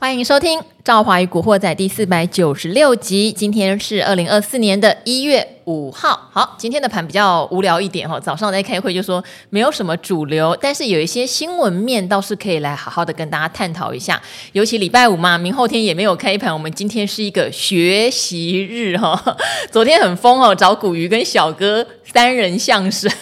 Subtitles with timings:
[0.00, 3.30] 欢迎收听《赵华与古惑仔》第四百九十六集。
[3.30, 6.18] 今天是二零二四年的一月五号。
[6.32, 8.18] 好，今天的盘比较无聊一点哈。
[8.18, 14.18] 早上在开会就说没有什么主流，但是有一些新闻面倒是可以来好好的跟大家探讨一下。
[14.52, 19.36] 尤其礼拜五嘛，明后天也没有开盘，我们今天是一个学习日哈。
[19.70, 23.12] 昨天很疯哦，找古鱼跟小哥三人相声，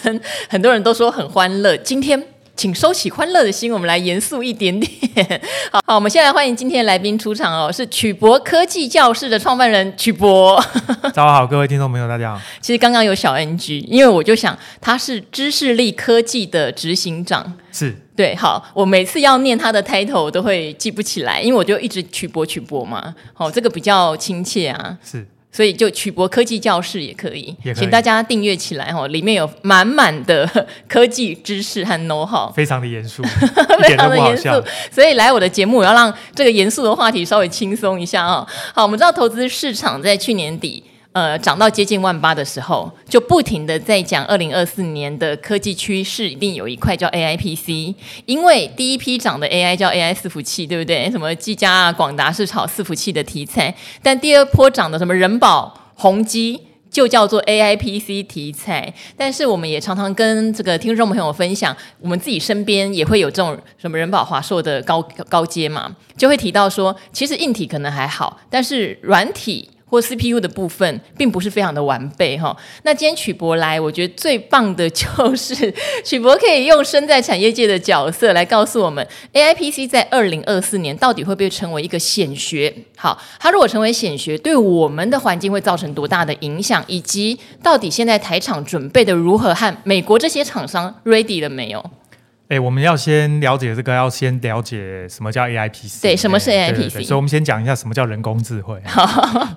[0.48, 1.76] 很多人都说很欢乐。
[1.78, 2.24] 今天。
[2.58, 5.40] 请收起欢乐的心，我们来严肃一点点。
[5.70, 10.60] 好，好，我们先来欢迎今天的来宾出场哦，是曲博科技教室的创办人曲博。
[11.14, 12.40] 早上好，各位听众朋友，大家好。
[12.60, 18.34] 其实刚刚有小 NG，因为我就想他是知识力科技的执行长，是对。
[18.34, 23.14] 好，我每次要念他的 title 我都会记不起来，因为我就一直曲博曲博嘛。
[23.34, 24.98] 好，这个比较亲切啊。
[25.04, 25.24] 是。
[25.50, 30.48] 所以就曲博科技教室也可以，也可以，请大家订阅起来哦，里面有满满的
[30.86, 33.22] 科技知识和 know how，非常的严肃，
[33.82, 34.48] 非常的严肃。
[34.90, 38.46] 所以来我的节目，我要让这个严肃的话题稍微轻松一下啊。
[38.74, 40.84] 好，我们知道投资市场在去年底。
[41.18, 47.92] 呃，涨到接近万八的时候，就不停的在讲二零二四年的科技趋势，一定有一块叫 AIPC，
[48.24, 51.10] 因为第一批涨的 AI 叫 AI 伺服器，对不对？
[51.10, 58.94] 什么技嘉啊、广达是炒伺服器的题材，但第二波涨的什么人保、宏基就叫做 AIPC 题材。
[59.16, 69.68] 但是我们也常常跟这个听众朋友分享，我们自己身边也会有这种什么人保、华硕的高高阶嘛，就会提到说，其实硬体可能还好，但是软体。
[69.88, 72.56] 或 CPU 的部分并不是非常的完备哈。
[72.84, 82.72] 那今天曲博来，我觉得最棒的就是 曲博可以用身在产业界的角色来告诉我们，AIPC 在二零二四年到底会不会成为一个显学？
[82.96, 86.84] 好，它如果成为显学，对我们的环境会造成多大的影响？
[86.86, 89.48] 以及到底现在台厂准备的如何？
[89.58, 91.84] 和美国这些厂商 ready 了没有？
[92.48, 96.00] 哎，我们要先了解这个，要先了解什么叫 AIPC。
[96.00, 96.70] 对，什么是 AIPC？
[96.72, 98.80] 对对对，所以，我们先讲一下什么叫人工智慧。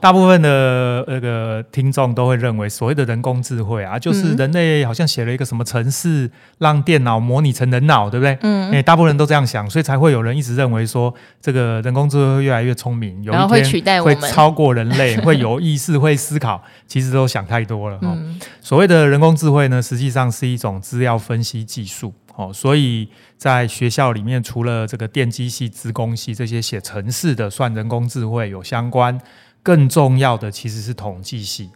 [0.02, 8.38] 大部分的那个听众都会认为，所谓的人工智慧啊，就是人类好像写了一个什么程式，让电脑模拟成人脑，对不对？
[8.42, 8.70] 嗯。
[8.74, 16.62] 哎，大部分人都这样想，所以才会有人一直认为说，这个人工智慧会越来越聪明，有一天会取代我们，会超过人类，会有意识，会思考。
[16.88, 17.98] 其实都想太多了。
[18.02, 18.38] 嗯。
[18.60, 22.14] 所谓的人工智慧呢，实际上是一种资料分析技术。
[22.42, 23.08] 哦，所以
[23.38, 29.20] 在学校里面，除了这个电机系、资工系这些写城市的算人工智慧有相关，
[29.62, 31.70] 更重要的其实是统计系。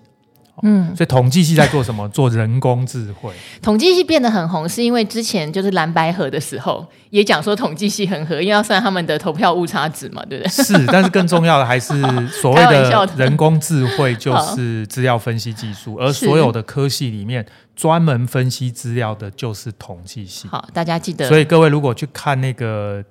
[0.63, 2.07] 嗯，所以统计系在做什么？
[2.15, 3.31] 做人工智慧。
[3.61, 10.49] 统计系变得很红，是因为之前就是蓝白河的时候也讲说统计系很合，因为要算他们的投票误差值嘛，对不对？
[10.49, 11.93] 是， 但是更重要的还是
[12.29, 17.45] 所谓的人工智慧，就是资料分析技术，而所有的科系里面
[17.75, 20.47] 专门分析资料的就是统计系。
[20.47, 21.27] 好，大家记得。
[21.27, 23.03] 所以各位如果去看那个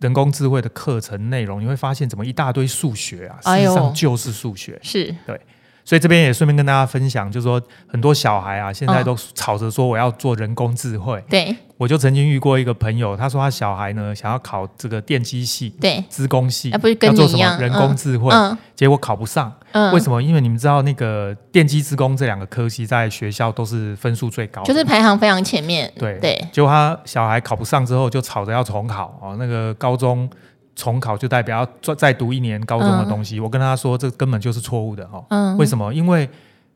[0.00, 4.78] 人工智慧的课程内容，你会发现怎么一大堆数学啊，实际上就是数学。
[4.82, 5.40] 是对。
[5.84, 11.22] 所以这边也顺便跟大家分享，就是说很多小孩啊，现在都吵着说我要做人工智慧。
[11.28, 18.32] 对，我就曾经遇过一个朋友，他说他小孩呢想要考这个电机系，对，资工系，要做什么人工智慧，
[18.76, 19.52] 结果考不上。
[19.92, 20.22] 为什么？
[20.22, 25.90] 因为你们知道那个电机资工这两个科系在学校都是分数最高，就是排行非常前面。
[25.98, 30.30] 对对，结果他小孩考不上之后，就吵着要重考哦，那个高中。
[30.74, 35.24] 重考就代表要再再读一年高中的东西，嗯、我跟他说这根本就是错误的哈。
[35.28, 35.92] 嗯、为什么？
[35.92, 36.28] 因为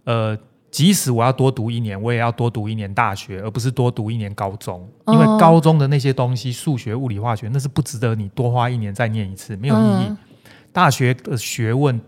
[0.05, 0.37] 呃，
[0.71, 4.87] 即使我要多读一年，我也要多读一年大学，而不是多读一年高中。
[5.07, 10.07] 因为高中的那些东西，数学、物理、化学，那是不值得你多花一年再念一次，没有意义。
[10.09, 10.17] 嗯、
[10.73, 12.01] 大学的学问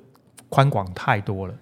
[0.48, 1.54] 宽广太多了。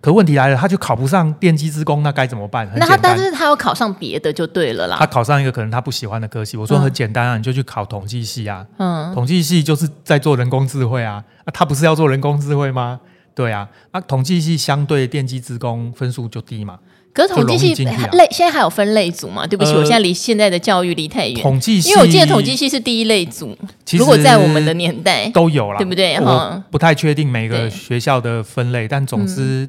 [0.00, 2.66] 可问题来了，他就考不上电机之工，那该怎么办？
[2.76, 4.96] 那他但是他要考上别的就对了啦。
[4.98, 8.66] 他考上一个可能他不喜欢的科系，我说很简单啊，嗯、你就去考统计系啊。
[8.78, 11.22] 嗯，统计系就是在做人工智慧啊。
[11.44, 12.98] 啊，他不是要做人工智慧吗？
[13.34, 16.78] 对啊，啊，统计系相对电机之工分数就低嘛。
[17.12, 19.46] 可是统计系类、啊、现在还有分类组嘛？
[19.46, 21.42] 对不起，呃、我现在离现在的教育离太远。
[21.42, 23.54] 统计系，因为我记得统计系是第一类组。
[23.92, 26.14] 如果在我们的年代都有了，对不对？
[26.20, 29.68] 我不太确定每个学校的分类，但总之。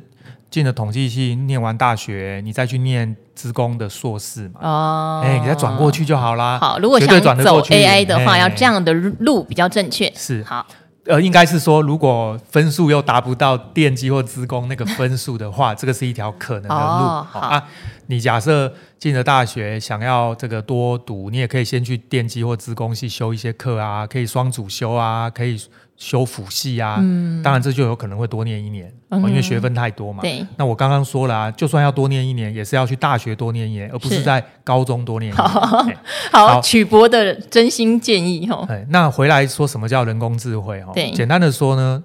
[0.51, 4.59] 嗯进了统计系，念完大学，你再去念资工的硕士嘛？
[4.61, 6.59] 哦，哎，你再转过去就好啦。
[6.59, 10.11] 好，如果想走 AI 的话，要这样的路比较正确。
[10.13, 10.67] 是，好，
[11.05, 17.25] 呃，应该是说，如果分数又达不到电机或资工那个分数的话，这个是一条可能的路。
[17.31, 17.63] 好啊，
[18.07, 25.57] 你假设进了大学，想要这个多读，你也可以先去电机或资工系修一些课啊，可以双主修啊，可以
[26.01, 26.97] 修辅系啊。
[26.99, 30.21] 嗯，当然这就有可能会多念一年，嗯、因为学分太多嘛。
[30.23, 30.43] 对。
[30.57, 35.47] 那我刚刚说了啊，就算要多念一年，也是要去大学多念一年，而不是在高中多念一年。
[35.47, 35.77] 好，
[36.55, 38.67] 好，曲博的真心建议哈。
[38.89, 40.91] 那回来说什么叫人工智慧哈？
[40.95, 42.03] 对，简单的说呢。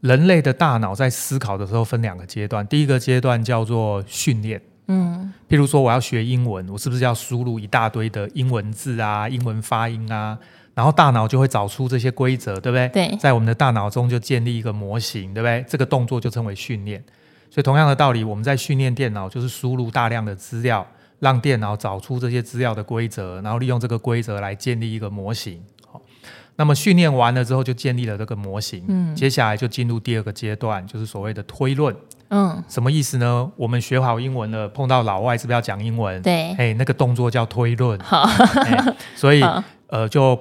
[0.00, 10.38] 人类的大脑在思考的时候分两个阶段，第一个阶段叫做训练，嗯，譬如说我要学英文，我是不是要输入一大堆的英文字啊、英文发音啊，
[10.78, 12.88] 然后大脑就会找出这些规则，对不对？
[12.90, 15.64] 对，在我们的大脑中就建立一个模型，对不对？
[15.68, 17.02] 这个动作就称为训练。
[17.50, 20.86] 所以同样的道理，我们在训练电脑，就是输入大量的资料，
[21.18, 25.60] 让电脑找出这些资料的规则，然后利用这个规则来建立一个模型。
[26.54, 28.84] 那么训练完了之后，就建立了这个模型。
[28.86, 31.92] 嗯，接下来就进入第二个阶段，就是所谓的推论。
[32.28, 33.50] 嗯，什么意思呢？
[33.56, 36.22] 我们学好英文了，碰到老外是不是要讲英文？
[36.22, 37.98] 对，哎，那个动作叫推论。
[37.98, 38.28] 好，
[39.16, 39.42] 所以
[39.88, 40.38] 呃，就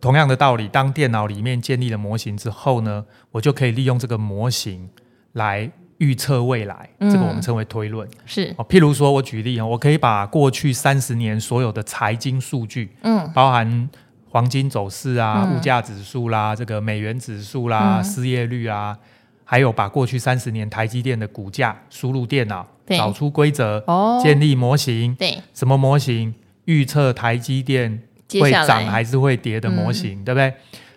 [0.00, 4.88] 同样的道理，当电脑里面建立了模型之后呢，我就可以利用这个模型
[5.32, 6.88] 来预测未来。
[6.98, 8.08] 嗯，这个我们称为推论。
[8.24, 13.88] 是，譬如说我举例啊，我可以把过去三十年所有的财经数据，嗯，包含。
[14.32, 18.96] 黄金走势啊，物价指数啦，这个美元指数啦，嗯、失业率啊，
[19.42, 26.32] 还有把过去三十年台积电的股价输入电脑，找出规则，哦、建立模型，对什么模型？
[26.66, 28.00] 预测台积电
[28.38, 30.52] 会涨还是会跌的模型，对不对？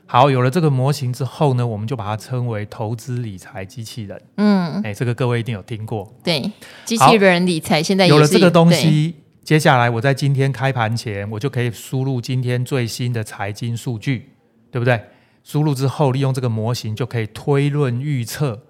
[0.06, 4.22] 好，有了这个模型之后呢，我们就把它称为投资理财机器人。
[4.36, 6.14] 嗯，哎，这个各位一定有听过。
[6.24, 6.52] 对，
[6.86, 9.16] 机器人理财现在有了这个东西。
[9.44, 14.30] 接下来，我在今天开盘前，我就可以输入今天最新的财经数据，
[14.72, 15.02] 对不对？
[15.44, 18.62] 输入之后，利用这个模型就可以推论预测，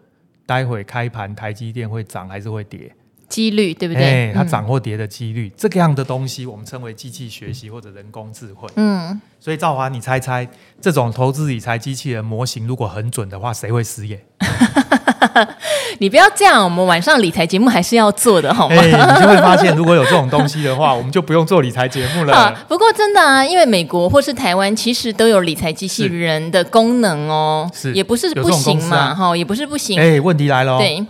[0.48, 2.92] 待会开盘台积电会涨还是会跌，
[3.34, 4.04] 几率对不对？
[4.04, 8.70] 欸、它涨或跌的几率，嗯、这个样的东西我们称为机器学习或者人工智慧。
[8.76, 10.48] 嗯，所以赵华，你猜猜，
[10.80, 14.24] 这种投资理财机器人模型如果很准的话，谁会失业？
[15.98, 18.76] 你不要这样，我们晚上理财节目还是要做的，好吗？
[18.76, 22.56] 欸、你就会发现，如果有这种东西的话， 我们就不用做理财节目了。
[22.68, 30.00] 不过真的啊，因为美国或是台湾其实都有理财机器人的功能哦，是也不是不行嘛，哈、啊，也不是不行。
[30.00, 31.04] 哎、欸，问题来了，对，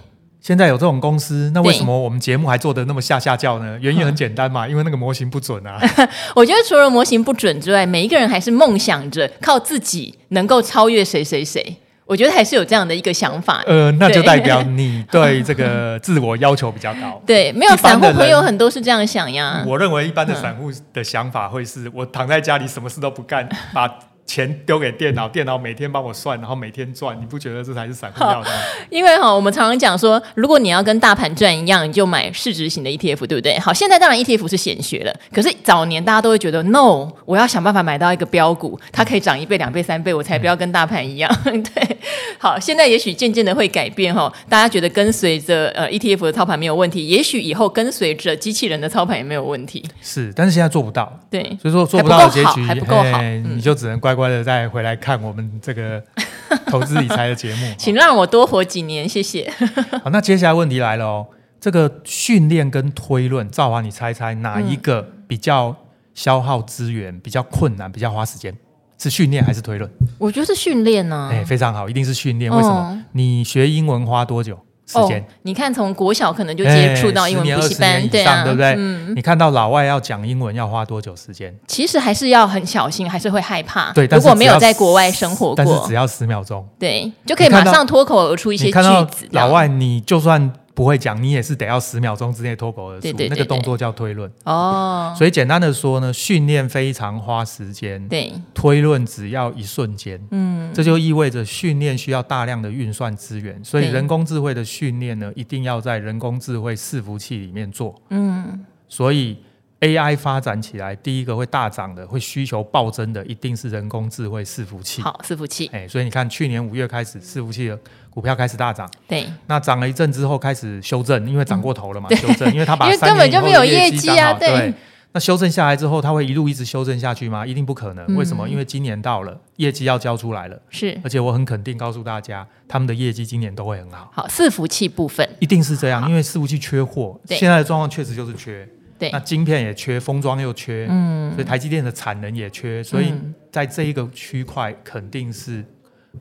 [0.44, 3.78] 现在有这种公司，那为什么我们节目还做的那么下下叫呢？
[3.80, 5.80] 原因很简单嘛，因为那个模型不准啊。
[6.36, 11.78] 我觉得除了模型不准之外，每一个人还是梦想着靠自己能够超越谁谁谁。
[12.06, 17.20] 我觉得还是有这样的一个想法，呃，那就代表你对这个自我要求比较高。
[17.26, 19.64] 对，没有散户朋友很多是这样想呀。
[19.66, 23.90] 我认为一般的散户的想法会是我躺在家里什么事都不干， 把。
[24.26, 28.56] 钱丢给电脑，电脑每天帮我算，然后每天赚，你不觉得这才是散户要的吗？
[28.90, 33.60] 因为哈，我们常常讲说，如果你要跟大盘赚一样，你就买市值型的 ETF，对不对？
[33.60, 41.30] 好，现在当然 ETF 是显学了，可是早年大家都会觉得， no，我要想办法买到一个标股，它可以涨一倍、两倍、三倍，我才不要跟大盘一样。
[41.46, 41.98] 嗯、 对，
[42.40, 49.84] 好，现在也许渐渐的会改变哈，大家觉得跟随着呃 ETF 的操盘没有问题，也许以后跟随着机器人的操盘也没有问题。
[50.02, 51.20] 是，但是现在做不到。
[51.30, 54.13] 对，所以说做不到的结局，还不够好，你就只能乖。
[54.16, 56.04] 乖乖的再回来看我们这个
[56.68, 59.52] 投资理财的节目， 请让我多活几年，谢谢。
[60.04, 61.28] 好，那接下来问题来了哦，
[61.60, 65.76] 这个训练跟推论，兆华，你猜猜哪一个比较
[66.14, 68.56] 消耗资源、比较困难、比较花时间？
[69.00, 69.90] 是训练还是推论？
[70.18, 71.30] 我觉得是训练呢。
[71.32, 72.50] 哎，非常好，一定是训练。
[72.52, 73.04] 为什么？
[73.14, 74.58] 你学英文花多久？
[74.86, 78.76] 时间、哦，你看从国小可能就接触到英文补习班，欸、对啊，对不对？
[78.78, 81.54] 嗯、你看到老外要讲英文要花多久时间？
[81.68, 83.92] 其实还是要很小心，还是会害怕。
[83.94, 89.28] 对，如果没有在国外生活过，但是只要十秒钟，对，就可以马上脱口而出一些句子。
[89.32, 90.52] 老外，你就算。
[90.74, 94.32] 不会讲，你也是得要十秒钟之内脱口而出，对对对对，那个动作叫推论。
[94.44, 100.20] 哦，所以简单的说呢，训练非常花时间，对，推论只要一瞬间。
[100.32, 107.94] 嗯，这就意味着训练需要大量的运算资源，所以人工智慧的训练呢，一定要在人工智慧伺服器里面做。
[108.10, 109.38] 嗯，所以
[109.84, 115.02] AI 发展起来，第一个会大涨的，会需求暴增的，一定是人工智慧伺服器。
[115.02, 115.68] 好，伺服器。
[115.74, 117.80] 哎，所以你看，去年五月开始，伺服器的。
[118.14, 124.72] 股票开始大涨，对，那涨了一阵之后开始修正，因为涨过头了嘛，修正，因为 它把三年以后的业绩啊，对，
[125.14, 127.44] 那修正下来之后，它会一路一直修正下去吗？
[127.44, 128.48] 一定不可能，为什么？
[128.48, 134.12] 因为今年到了，业绩要交出来了，是，而且我很肯定告诉大家，他们的业绩今年都会很好。
[134.14, 138.70] 好，伺服器部分一定是这样，因为伺服器缺货，现在的状况确实就是缺，
[139.04, 143.14] 对，那晶片也缺，封装又缺，嗯，所以台积电的产能也缺，所以
[143.52, 145.64] 在这一个区块肯定是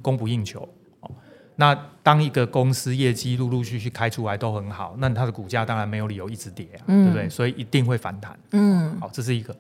[0.01, 0.69] 供不应求。
[1.57, 7.29] 那当一个公司业绩陆陆续续开出来都很好，那它的股价当然没有理由一直跌啊，嗯、对不对？
[7.29, 8.37] 所以一定会反弹。
[8.53, 9.55] 嗯，好，这是一个。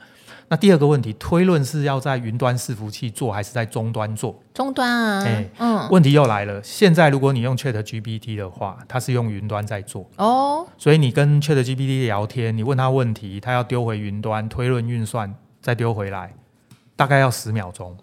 [0.48, 4.38] 那第二个问题，推论是要在云端伺服器做，还是在终端做？
[4.52, 6.62] 终端啊，哎、欸，嗯，问题又来了。
[6.62, 16.34] 现在如果你用 Chat GPT 的话，它是用云端在做哦，所以你跟 Chat GPT 聊天，你问他问题，他要丢回云端推论运算，再丢回来，
[16.96, 17.96] 大概要十秒钟。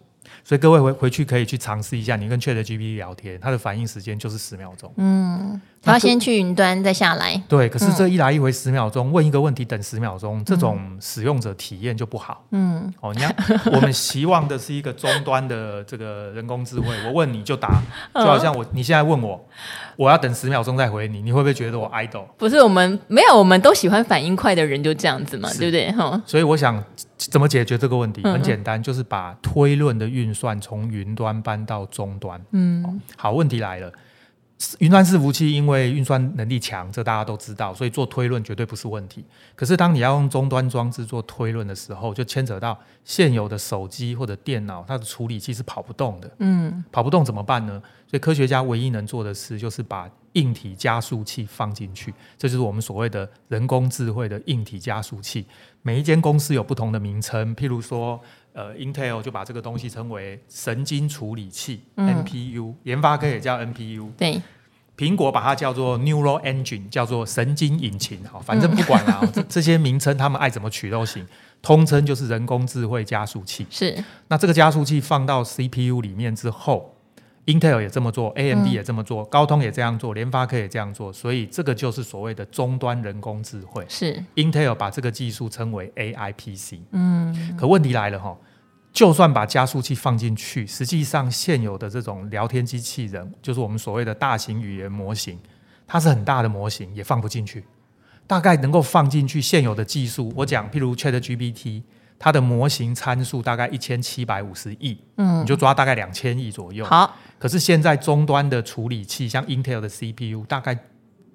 [0.50, 4.92] 所以各位回回去可以去尝试一下，你跟 ChatGPT 聊天，它的反应时间就是十秒钟。
[4.98, 7.40] 嗯，他要先去云端再下来。
[7.48, 12.44] 对，可是这一来一回十秒钟，嗯、问一个问题等十秒钟，这种使用者体验就不好。
[12.50, 13.36] 嗯，哦，你看，
[13.74, 17.80] 我们希望的是一个终端的这个人工智慧，我问你就答，
[18.16, 19.40] 就好像我你现在问我。
[19.98, 22.24] 我要等十秒钟再回你，你会不会觉得我 idle？
[22.38, 25.92] 不是，我们没有，我们都喜欢反应快的人，就这样子嘛，对不对？
[25.92, 26.82] 哈，所以我想
[27.18, 28.22] 怎么解决这个问题？
[28.24, 32.42] 嗯、很简单，就是把推论的运算从云端搬到终端。
[32.52, 33.92] 嗯，好，问题来了。
[34.80, 39.24] 云端伺服器因为运算能力强，这大家都知道，所以做推论绝对不是问题。
[39.56, 46.30] 可是当你要用终端装置做推论的时候，就牵扯到现有的手机或者电脑，它的处理器是跑不动的。
[46.40, 47.82] 嗯，跑不动怎么办呢？
[48.06, 55.46] 所以科学家唯一能做的事就是把硬体加速器放进去，这就是我们所谓的人工智慧的硬体加速器。
[55.84, 58.20] 每一间公司有不同的名称，譬如说，
[58.54, 64.10] 呃，Intel 就把这个东西称为神经处理器 （NPU），研发科也叫 NPU。
[64.18, 64.42] 对，
[64.98, 68.24] 苹果把它叫做 Neural Engine，叫做神经引擎。
[68.26, 71.26] 好，反正不管了，这这些名称他们爱怎么取都行，
[71.62, 73.66] 通称就是人工智慧加速器。
[73.70, 76.96] 是，那这个加速器放到 CPU 里面之后。
[77.50, 83.84] Intel 也这么做，AMD 也这么做，嗯、高通也这样做，联发科也这样做，所以这个就是所谓的终端人工智慧。
[83.90, 86.82] 是 Intel 把这个技术称为 AI PC。
[86.92, 88.38] 嗯，可问题来了哈，
[88.94, 95.40] 就算把加速器放进去，实际上现有的这种聊天机器人，就是我们所谓的大型语言模型，
[95.88, 97.64] 它是很大的模型，也放不进去。
[98.28, 101.82] 大概能够放进去现有的技术，我讲，譬如 ChatGPT。
[102.20, 106.84] 它的模型参数大概一千七百五十亿，嗯，你就抓大概两千亿左右。
[106.84, 110.78] 好，可是现在终端的处理器，像 Intel 的 CPU，大概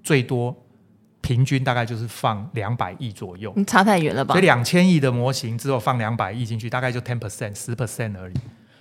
[0.03, 0.55] 最多
[1.23, 3.51] 平均大概就是放两百亿左右。
[3.57, 4.35] 你差太远了吧？
[4.35, 8.35] 所以两千亿的模型只有放两百亿进去，大概就 ten percent 十 percent 而已。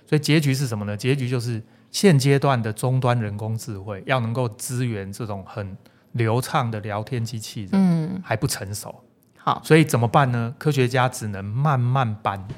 [0.06, 0.94] 所以结局是什么呢？
[0.94, 5.74] 结局就是现阶段的终端人工智慧要能够支援这种很
[6.12, 8.94] 流畅的聊天机器人，嗯，还不成熟。
[9.46, 10.54] 好，所以怎么办呢？
[10.58, 12.48] 科学家只能慢慢搬，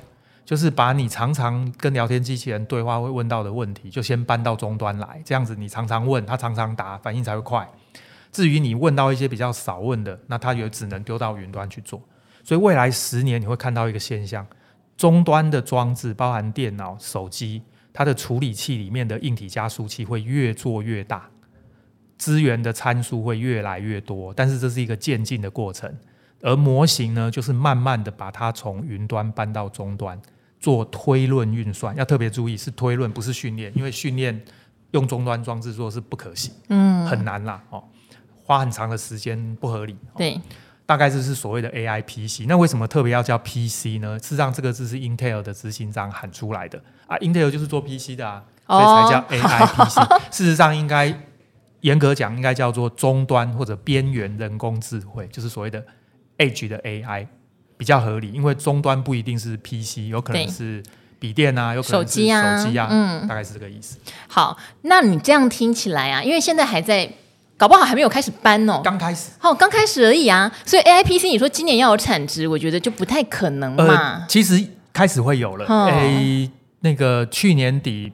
[0.45, 5.21] 就是把你常常跟聊天机器人对话会问到的问题，就先搬到终端来。
[5.25, 7.69] 这样子，你常常问，他常常答，反应才会快。
[8.31, 12.01] 至于你问到一些比较少问的，那它也只能丢到云端去做。
[12.45, 14.47] 所以未来十年你会看到一个现象：
[14.97, 17.63] 终端的装置，包含电脑、手机，
[17.93, 21.29] 它的处理器里面的硬体加速器会越做越大，
[22.17, 24.33] 资源的参数会越来越多。
[24.33, 25.93] 但是这是一个渐进的过程。
[26.47, 30.17] 而模型呢，就是慢慢的把它从云端搬到终端
[30.61, 34.41] 做推论运算，要特别注意是推论，不是训练，因为训练
[34.93, 37.83] 用终端装置做是不可行，嗯，很难啦，哦，
[38.45, 40.41] 花很长的时间不合理，对，
[40.87, 42.47] 大概就是所谓的 AI PC。
[42.47, 44.17] 那为什么特别要叫 PC 呢？
[44.21, 49.99] 事实上，这个字是 Intel 的执行长喊出来的啊，Intel 就是做 PC 的啊，所以才叫 AI PC。
[49.99, 51.13] 哦、 事实上，应该
[51.81, 55.85] 严格讲，应该叫做终端或者边缘人工智慧，就是所谓的。
[56.39, 57.27] Edge 的 AI
[57.77, 60.83] 比较合理，因为终端不一定是 PC，有可能是
[61.19, 63.99] 笔电啊，有可能是手机啊，手机啊，嗯，大概是这个意思。
[64.29, 67.11] 好，那你这样听起来啊，因为现在还在，
[67.57, 73.85] 搞不好还没有开始搬哦，刚开始，哦，刚开始而已啊，所以 AI PC 你说今年要有产值，我觉得就不太可能嘛。
[73.87, 74.63] 呃、其实
[74.93, 76.51] 开始会有了，哎、哦，
[76.81, 78.13] 那个去年底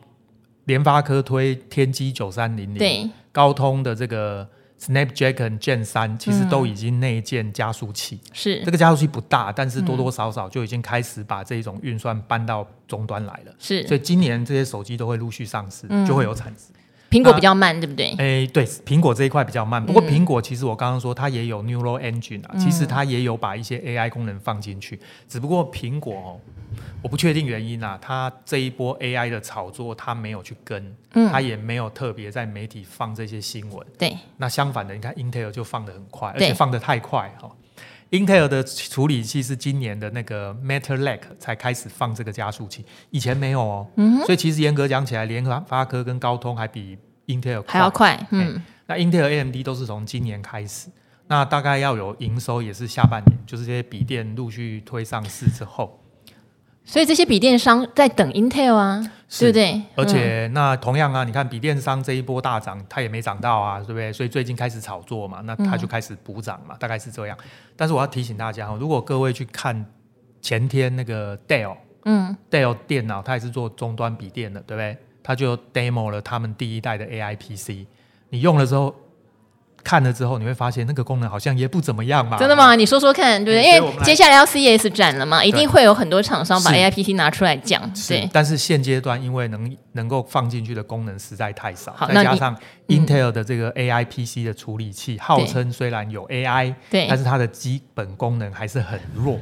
[0.64, 4.49] 联发科推天玑九三零零，对，高通的这个。
[4.83, 8.65] Snapdragon Gen 三其实都已经内建加速器，嗯、是。
[8.65, 13.55] 这个加速器不大，但是多多少少就已经开始把这种运算搬到终端来了。
[13.61, 16.73] 是，所以今年这些手机都会陆续上市，嗯、就会有产值。
[17.12, 18.07] 苹果比较慢，对不对？
[18.19, 19.85] 诶、欸，对，苹果这一块比较慢。
[19.85, 24.99] 不过苹果其实我刚刚说它也有 Neural Engine 啊，嗯、其实它也有把一些 AI 功能放进去。
[25.28, 26.40] 只不过苹果哦，
[27.02, 33.87] 我不确定原因啊，它这一波 AI 的炒作它没有去跟，嗯，它也没有特别在媒体放这些新闻。
[33.99, 34.16] 对。
[34.38, 37.49] 那相反的，你看 Intel 就放的很快，而且放的太快哈。
[37.49, 37.62] 对
[38.12, 43.87] Intel 的处理器是今年的那个 Meteor Lake 才开始放这个加速器，以前没有哦。
[43.97, 44.23] 嗯。
[44.26, 48.26] 所以其实严格讲起来，联发科跟高通还比 Intel 还要快。
[48.31, 48.54] 嗯。
[48.54, 50.90] 欸、那 Intel、AMD 都是从今年开始，
[51.26, 55.99] 那大概要有营收也是下半年，就是这些笔电陆续推上市之后。
[56.85, 59.01] 所以这些笔电商在等 Intel 啊，
[59.39, 59.83] 对不对？
[59.95, 64.12] 而且那同样啊，你看笔电商这一波大涨，它也没涨到啊，对不对？
[64.12, 67.39] 所以最近开始炒作嘛，那它就开始补涨嘛，大概是这样。
[67.77, 69.87] 但是我要提醒大家哈，如果各位去看
[70.41, 74.97] 前天那个 Dell，嗯，Dell 电脑它也是做终端笔电的，对不对？
[75.23, 77.87] 它就 demo 了他们第一代的 AI PC，
[78.31, 78.95] 你用了之后。
[79.85, 82.39] 看了之后，你会发现那个功能好像也不怎么样嘛。
[82.39, 82.75] 真的吗？
[82.75, 83.77] 你说说看，对不对？
[83.77, 87.83] 因为接下来要 CES 展了嘛，一定会有很多厂商把 AI PC 拿出来讲。
[88.09, 88.29] 对。
[88.33, 92.57] 但是现阶段，因为能能够放进去的功能实在太少，再加上
[92.89, 99.39] Intel 的这个 AI PC 的处理器，号称虽然有 AI，对，但是它的基本功能还是很弱。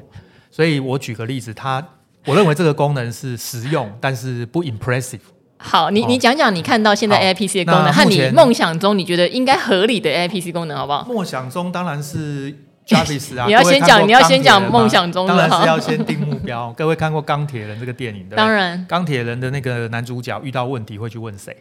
[0.51, 1.87] 所以我举个例子，它
[2.27, 5.21] 我认为这个功能是实用，但是不 impressive。
[5.63, 11.05] 好，你你讲讲你看到现在 A I P C 的功能，和你梦想中你觉得应该合理的 A I P C 功能，好不好？
[11.05, 12.51] 梦想中当然是
[12.87, 13.45] Jarvis 啊。
[13.47, 15.37] 你要先讲，你要先讲梦想中的。
[15.37, 16.73] 当然是要先定目标。
[16.79, 18.37] 各位看过《钢铁人》这个电影对？
[18.37, 18.85] 当然。
[18.89, 21.55] 钢铁人的那个男主角遇到问题会去问谁？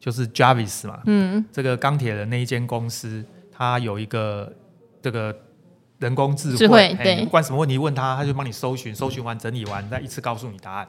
[0.00, 0.98] 就是 Jarvis 嘛。
[1.06, 1.44] 嗯。
[1.52, 3.24] 这个钢铁人那一间公司，
[3.56, 4.52] 他有一个
[5.00, 5.34] 这个
[6.00, 10.88] 人工智慧，智慧对，不管什么问题问他，他就帮你搜寻，搜寻完整理完，再一次告诉你答案。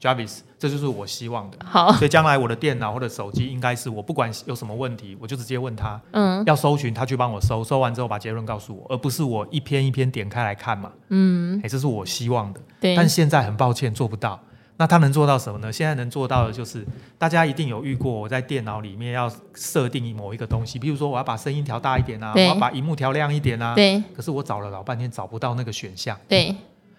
[0.00, 1.58] Jarvis，这就是我希望的。
[1.62, 6.00] 好，所以将来我的电脑或者手机应该是我不管有什么问题，我就直接问他。
[6.12, 10.90] 嗯，要搜寻他去帮我搜，搜完之后把结论告诉我，而不是我一篇一篇点开来看嘛。
[11.10, 12.60] 嗯，哎，这是我希望的。
[12.80, 14.40] 对，但现在很抱歉做不到。
[14.78, 15.70] 那他能做到什么呢？
[15.70, 16.82] 现在能做到的就是
[17.18, 23.74] 大家一定有遇过，我在电脑里面要设定某一个东西，比如说我要把声音调大一点啊，我要把荧幕调亮一点啊。
[23.74, 24.02] 对。
[24.16, 26.18] 可是我找了老半天找不到那个选项。
[26.26, 26.56] 对。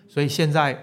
[0.08, 0.80] 所以现在。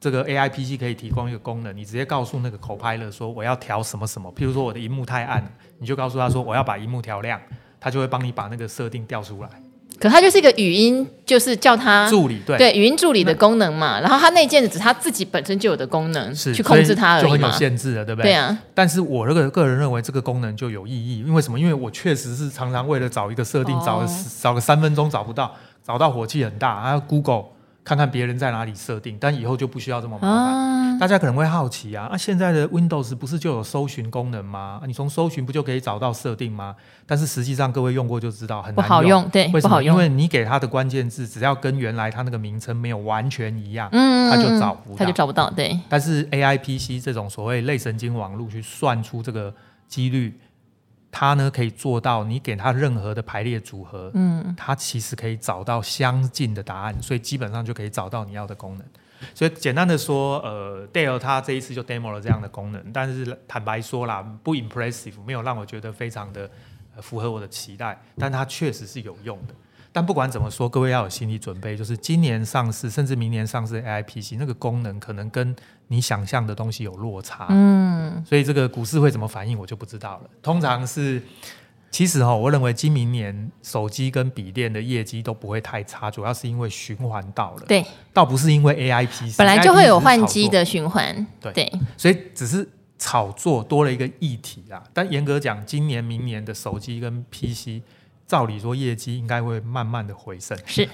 [0.00, 5.44] 这个 AI PC 可以提供一个功能，你直接告诉那个 Copilot 说我要调什么什么，譬如说我的荧幕太暗，
[5.78, 7.40] 你就告诉他说我要把荧幕调亮，
[7.80, 9.48] 他就会帮你把那个设定调出来。
[9.98, 13.98] 可它就是一个语音，就是叫它助理，对对，语音助理的功能嘛。
[13.98, 17.22] 然后它那件只是它自己本身就有的功能，是去控制它而已。
[17.22, 18.30] 就很有限制了，对不对？
[18.30, 18.56] 对啊。
[18.72, 21.58] 但是我这个个人认为这个功能就有意义，因为什么？
[21.58, 24.08] 因为我确实是常常为了找一个设定，找了
[24.40, 25.52] 找个三分钟找不到，
[25.84, 27.46] 找到火气很大，还要 Google。
[27.88, 30.30] 看看别人在哪里设定，但以后就不需要这么麻烦。
[30.30, 34.78] 啊、大家可能会好奇啊，那、啊、现在的 Windows 不是就有搜寻功能吗？
[34.82, 36.76] 啊、你从搜寻不就可以找到设定吗？
[37.06, 39.62] 但是实际上各位用过就知道很难用，不好用，对，为什么？
[39.62, 39.94] 不好用。
[39.94, 45.48] 因为你给它的关键字只要跟原来它那个名称没有完全一样，嗯，它就找不到，它就找不到。
[45.48, 45.80] 对。
[45.88, 49.54] 但是 AI PC 这种所谓类神经网络去算出这个
[49.88, 50.38] 几率。
[51.10, 58.86] 它呢可以做到，你给它任何的排列组合，嗯，它其实可以找到相近的答案，所以基本上就可以找到你要的功能。
[59.34, 66.48] 所以简单的说，呃，Dell 它这一次就 demo 了这样的功能，但是坦白说啦，不 impressive，没有让我觉得非常的
[67.00, 69.54] 符合我的期待，但它确实是有用的。
[69.98, 75.52] 但不管怎么说，各位要有心理准备，就是今年上市，甚至明年上市 AI PC 那个功能可能跟
[75.88, 77.48] 你想象的东西有落差。
[77.48, 80.30] 嗯，所以这个股市会怎么反应，我就不知道了。
[80.40, 81.20] 通常是，
[81.90, 87.64] 其实哈，我认为今明年手机跟笔电的业绩都不会太差，主要是因为循环到了。
[87.66, 91.26] 对，倒不是因为 AI PC，本来就会有换机的循环。
[91.40, 92.64] 对，对，所以只是
[93.00, 94.80] 炒作多了一个议题啦。
[94.94, 97.82] 但严格讲，今年、明年的手机跟 PC。
[98.28, 100.56] 照理说，业绩应该会慢慢的回升。
[100.66, 100.88] 是，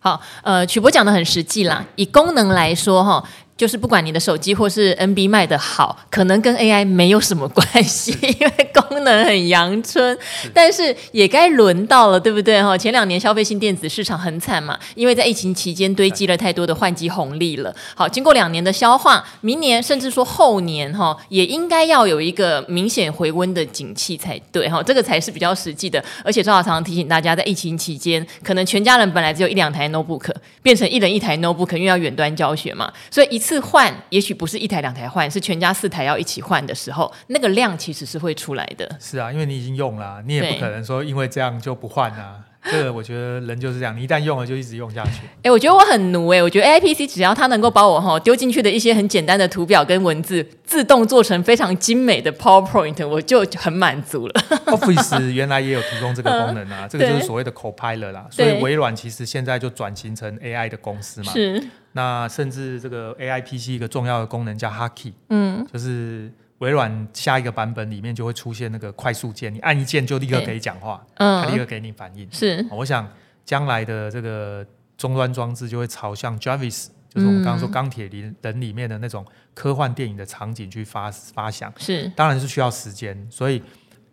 [0.00, 1.86] 好，呃，曲博讲的很实际啦。
[1.94, 3.24] 以功能来说，哈。
[3.60, 10.16] 就是不管你的手机或是 NB 卖的好，可能跟 AI 没有什么关系，因为功能很阳春。
[10.54, 12.62] 但是也该轮到了，对不对？
[12.62, 17.76] 哈，前两年消费性电子市场很惨嘛，因为在疫情期间堆积了太多的换机红利了。
[17.94, 26.02] 好，经过两年的消化，明年甚至说后年哈，也应该要有一个明显回温的景气才对哈，这个才是比较实际的。
[26.24, 33.49] 而且赵老常提醒大家，在疫情期间，可能全家人本来只有一两台 notebook，变成一人一台 notebook，因为要远端教学嘛，所以一次。
[33.50, 38.88] 次换，也许不是一台两台换，是全家四台要一起换的时候，那个量其实是会出来的。
[39.00, 42.36] 是啊，因为你已经用了，你也不可能说因为这样就不换啊。
[42.62, 45.22] 这个我觉得人就是这样，你一旦用了就一直用下去。
[45.42, 54.34] 哎、欸，我觉得我很奴哎、欸，我觉得 AIPC 只要它能够把我哈丢进去的一些很简单的图表跟文字自动做成非常精美的 PowerPoint，我就很满足了。
[54.66, 58.26] Office 原来也有提供这个功能啊，这个就是所谓的 Copilot 啦。
[58.30, 61.32] 所以微软其实现在就转型成 AI 的公司嘛。
[61.32, 61.66] 是。
[61.92, 66.32] 那甚至这个 AIPC 一个重要的功能叫 Hotkey，嗯，就是。
[66.60, 72.30] 微软下一个版本里面就会出现那个快速键，你按一键就立刻可以讲话，嗯，它立刻给你反应。
[72.30, 73.10] 是，我想
[73.46, 74.62] 将来的这个
[74.98, 78.06] 终端装置就会朝向 Jarvis，就是我们刚刚说钢铁
[78.42, 79.24] 人里面的那种
[79.54, 81.72] 科幻电影的场景去发发想。
[81.78, 83.62] 是，当然是需要时间，所以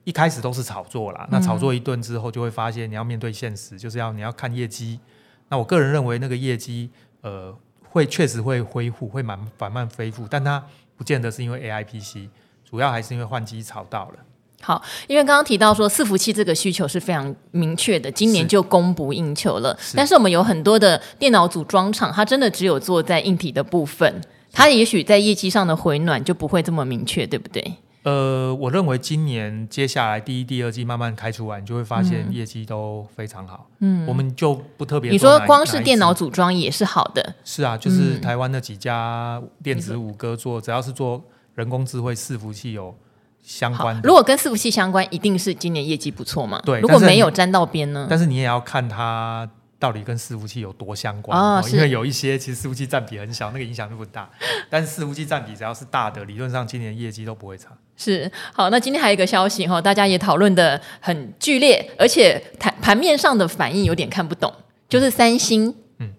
[0.05, 1.27] 一开始都是炒作啦。
[1.29, 5.01] 那炒作一顿之后，就会发现你要面对现实，就是要你要看业绩。
[5.49, 7.53] 那我个人认为那个业绩，呃。
[7.97, 10.63] 会确实会恢复，会慢慢慢恢复，但它
[10.95, 12.29] 不见得是因为 A I P C，
[12.69, 14.19] 主要还是因为换机潮到了。
[14.61, 19.75] 好，因为刚刚提到说伺服器这个需求是非常明确的，今年就供不应求了。
[19.79, 27.73] 是但是我们有很多的电脑组装厂，它真的只有做在硬体的部分，它也许在业绩上的回暖就不会这么明确，对不对？
[28.03, 33.67] 呃，我认为今年接下来第一、第二季慢慢开出来，你就会发现业绩都非常好。
[33.79, 35.11] 嗯，我们就不特别。
[35.11, 37.35] 你说光是电脑组装也是好的。
[37.43, 41.21] 是啊，就是台湾那几家电子五哥做，嗯、只要是做
[41.55, 42.95] 人工智慧伺服器有
[43.43, 46.61] 相关的，如果跟伺服器相关，一定是今年业绩不错嘛？
[46.63, 46.79] 对。
[46.79, 48.07] 如果没有沾到边呢？
[48.09, 49.49] 但是你也要看它。
[49.79, 51.39] 到底跟伺服器有多相关？
[51.39, 54.29] 哦，因为有一些其实伺服器占比很小，那个影响力不大。
[54.69, 57.69] 但是伺服器占比只要是大的，理论上今年业绩都不会差。
[57.95, 64.51] 是好，那今天还有一个消息哈，大家也讨论的很剧烈，而且盘盘面上的反应有点看不懂，
[64.89, 65.73] 就是三星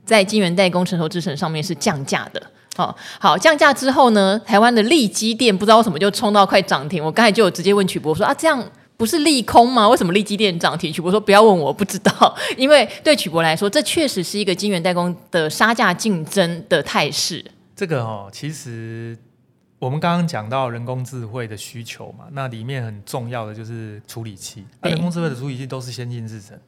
[0.05, 2.40] 在晶圆代工成熟制程上面是降价的。
[2.77, 7.05] 哦，好降价之后呢，台湾的利基电不知道为什么就冲到快涨停。
[7.05, 8.64] 我刚才就有直接问曲博说啊，这样。
[8.99, 9.89] 不是利空吗？
[9.89, 10.93] 为什么利基电涨停？
[10.93, 12.37] 曲博说不要问我，不知道。
[12.59, 17.45] 因为对曲博来说，这确实是一个晶圆代工的杀价竞争的态势。
[17.77, 19.17] 这个哦，其实
[19.79, 24.67] 我们刚刚讲到人工智慧的需求嘛，那里面很重要的就是处理器。
[24.83, 26.59] 对人工智慧的处理器都是先进制程，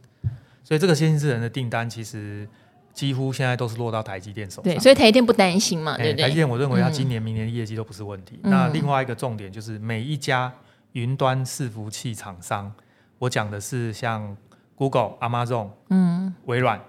[0.63, 2.49] 所以这个先进制程的订单其实
[2.95, 4.73] 几乎现在都是落到台积电手上。
[4.73, 6.23] 对，所以台积电不担心嘛，对不对？
[6.23, 8.39] 台积电我认为它今年、明年的业绩都不是问题。
[8.45, 10.53] 嗯、那另外一个重点就是每一家。
[10.93, 12.73] 云端伺服器厂商，
[13.19, 14.37] 我讲的是像
[14.75, 16.81] Google、Amazon、嗯、微软，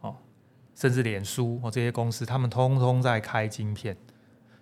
[0.00, 0.14] 哦，
[0.74, 3.96] 甚至脸书哦这些公司，他们通通在开晶片。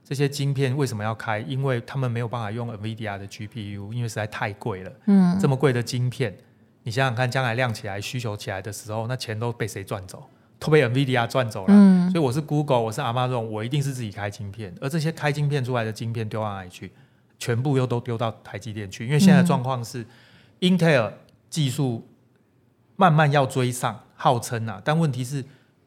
[0.03, 1.39] 这些晶片为什么要开？
[1.41, 4.93] 因为他们没有办法用 NVIDIA 的 GPU，因为实在太贵了。
[5.05, 6.35] 嗯，这么贵的晶片，
[6.83, 10.25] 你想想看，将来亮起来、需求起来的时候，那钱都被谁赚走？
[10.59, 11.69] 都被 NVIDIA 赚走了。
[11.69, 14.75] 嗯，所以我是 Google，我是 Amazon，我一定是自己开晶片。
[14.81, 16.91] 而这些开晶片出来的晶片丢到哪里去？
[17.39, 20.05] 全部又都丢到台积电去，因为现在状况是
[20.61, 21.13] ，Intel
[21.49, 22.07] 技术
[22.97, 25.45] 慢慢要追上，号称啊，但问题是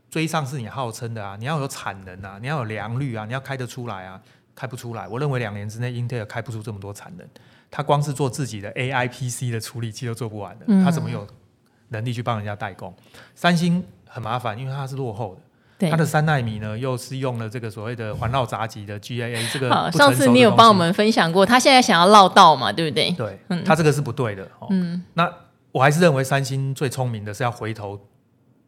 [0.10, 4.22] 追上是你号称的啊，你要有产能啊，你要有良率啊，你要开得出来啊，
[4.56, 5.08] 开不出来。
[5.08, 7.28] 我认为两年之内 Intel 开不出这么多产能，
[7.70, 11.28] 它光是做自己的 AI PC 的处理器都做不完的，它怎么有
[11.90, 12.94] 能力去帮人家代工？
[13.36, 15.42] 三星很麻烦，因为它是落后的。
[15.90, 19.70] 它的三奈米呢，又是用了这个所谓的环绕闸极的 GAA 这个。
[19.70, 23.12] 好，上次你有帮我们分享过，他现在想要绕道嘛，对不对？
[23.12, 24.48] 对，嗯，他这个是不对的。
[24.70, 25.32] 嗯，那
[25.72, 28.00] 我还是认为三星最聪明的是要回头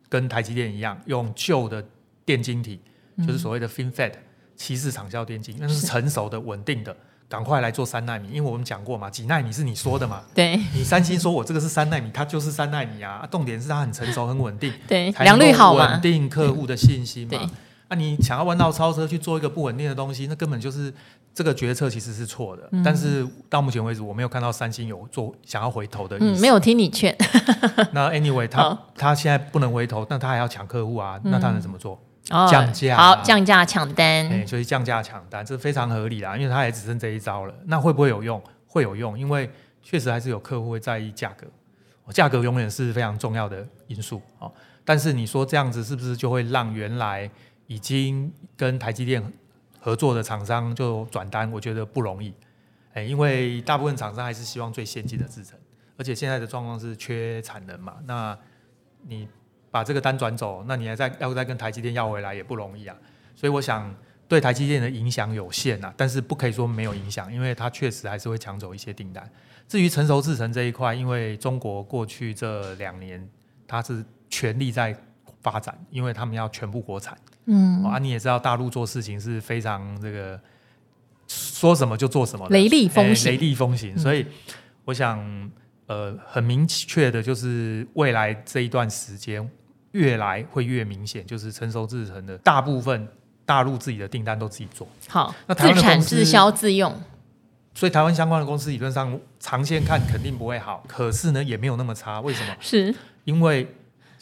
[0.07, 1.83] 跟台积电一样，用旧的
[2.25, 2.79] 电晶体，
[3.25, 4.13] 就是所谓的 FinFET
[4.55, 6.95] 七四场效电晶，那是成熟的、稳定的。
[7.33, 10.21] 赶快来做三纳米，因为我们讲过嘛，几纳米是你说的嘛？
[10.35, 13.27] 对，你三星说我这个是三纳米，它就是三纳米啊。
[13.31, 17.49] 重点是它很成熟、很稳定， 对，良率好嘛，稳定客户的信心嘛。
[17.89, 20.93] 那、啊、你想要弯道超车去做一个不稳定的东西，那根本就是
[21.33, 22.69] 这个决策其实是错的。
[22.71, 26.39] 嗯、但是到目前为止，我没有看到三星有做想要回头的意思。
[26.39, 27.17] 嗯，没有听你劝。
[27.93, 31.99] 那 anyway，他他现在不能回头，那他还要抢客户啊，那他能怎么做？
[31.99, 37.53] 嗯哦、降价好，降价抢单，哎，所以降价抢单这非常合理啦，因为它也只剩这一招了。
[37.65, 38.41] 那会不会有用？
[38.65, 39.49] 会有用，因为
[39.81, 41.45] 确实还是有客户会在意价格，
[42.11, 44.49] 价格永远是非常重要的因素哦。
[44.85, 47.29] 但是你说这样子是不是就会让原来
[47.67, 49.21] 已经跟台积电
[49.81, 51.51] 合作的厂商就转单？
[51.51, 52.33] 我觉得不容易，
[52.93, 55.59] 哎，因为大部分厂商还是希望最先进的制程，
[55.97, 58.37] 而且现在的状况是缺产能嘛，那
[59.09, 59.27] 你。
[59.73, 62.95] 把这个单转走，那你还在要再跟台积电要回来也不容易啊。
[63.35, 63.91] 所以我想
[64.27, 69.27] 对台积电的影响有限啊，但是不可以说没有影响，因为它确实还是会抢走一些订单。
[69.67, 73.27] 至于成熟制程这一块，因为中国过去这两年
[73.67, 74.95] 它是全力在
[75.41, 77.17] 发展，因为他们要全部国产。
[77.45, 80.39] 嗯，啊，你也知道大陆做事情是非常这个
[81.27, 83.97] 说什么就做什么，雷厉风行，雷厉风行。
[83.97, 84.23] 所以
[84.85, 85.49] 我想，
[85.87, 89.49] 呃，很明确的就是未来这一段时间。
[89.93, 93.07] 越来会越明显，就是成熟制成的大部分
[93.45, 96.95] 大陆自己的订单都自己做，好，那自产自销自用，
[97.73, 102.55] 所以台湾相关的公司理论上长线看肯定不会好，可是呢也没有那么差，为什么？
[102.59, 103.67] 是因为。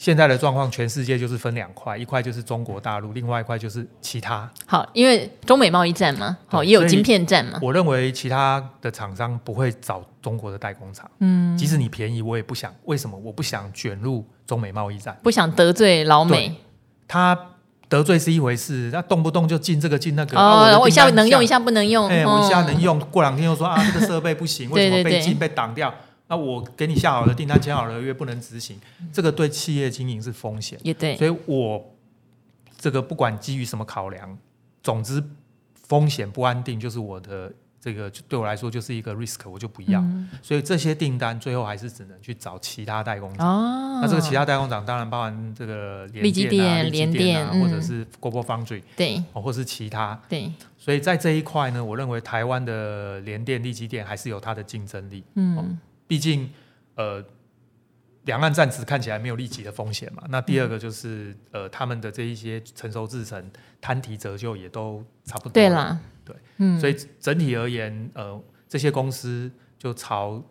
[0.02, 4.50] 现在的状况，全世界就是分两块，一块就是中国大陆，另外一块就是其他。
[4.66, 7.60] 好，因为中美贸易战嘛，好，也有晶片战嘛。
[7.62, 12.74] 我认为其他的厂商不会找中国的代工厂，嗯，即使你便宜，我也不想。
[12.86, 13.16] 为什么？
[13.16, 16.56] 我不想卷入中美贸易战，不想得罪老美。
[17.08, 17.38] 他
[17.88, 20.36] 得罪是一回事，他动不动就进这个进那个。
[20.36, 22.08] 哦，我一下能用，一下不能用。
[22.08, 25.94] 哎，我一下能用，过两天又说啊，这个设备不行， 为什么被禁被挡掉？
[26.32, 28.80] 那我给你下好的订单，签好了合约不能执行，
[29.12, 30.80] 这个对企业经营是风险。
[30.82, 31.94] 也对，所以我
[32.80, 34.38] 这个不管基于什么考量，
[34.82, 35.22] 总之
[35.74, 37.52] 风险不安定就是我的。
[37.84, 43.48] 这个对我来说就是一个 risk，我就不要，嗯、所以这些订单最后还是只能去找其他代工厂。
[43.48, 50.22] 哦、那这个其他代工厂当然包含这个联电啊、电、联电啊，或者是 Global Foundry，对，或者是其他。
[50.30, 55.24] 对，所以在这一块呢，我认为台湾的联电、力积电还是有它的竞争力。
[55.34, 55.66] 嗯，哦、
[56.12, 56.50] 毕竟
[56.96, 57.24] 呃，
[58.26, 60.22] 两岸暂时看起来没有立即的风险嘛。
[60.28, 65.54] 那第二个就是、嗯、呃，他们的这一些成熟制成摊提折旧也都差不多。
[65.54, 65.98] 对啦。
[66.26, 70.44] 对，嗯，所以整体而言，呃，这些公司就朝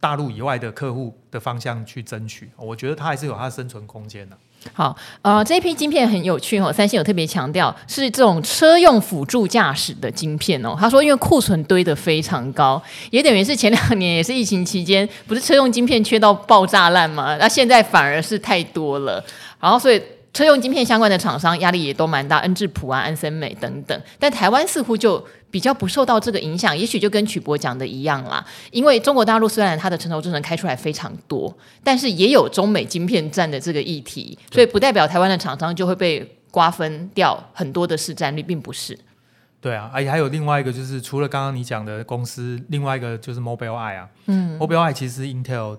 [0.00, 4.36] 大陆以外的客户的方向去争取，我觉得它还是有它的生存空间的。
[4.72, 10.76] 好，呃，这一批晶片很有趣哦，三星有特别强调是这种车用辅助驾驶的晶片哦。
[10.78, 17.36] 他说，因为库存堆得非常高，也等于是前两年也是疫情期间，不是车用晶片缺到爆炸烂吗？
[17.38, 19.24] 那现在反而是太多了，
[19.60, 20.00] 然后所以。
[20.38, 24.02] 车用晶片相关的厂商压力也都蛮大，恩智浦啊、安森美等等。
[24.20, 28.46] 但台湾似乎就比较不受到这个影响，也许就跟曲博讲的一样啦。
[28.70, 38.96] 因为中国大陆虽然它的成熟制程开出来非常多，但是也有中美晶片战的这个议题，所以不代表台湾的厂商就会被瓜分掉很多的市占率，并不是。
[39.60, 45.78] 对啊，而且还有另外一个，就是除了刚刚你讲的公司，另外一个就是 Mobileye 啊，嗯，Mobileye 其实是 Intel